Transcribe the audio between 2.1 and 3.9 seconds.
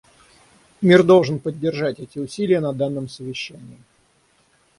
усилия на данном совещании.